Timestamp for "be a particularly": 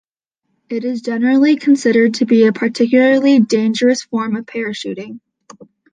2.25-3.39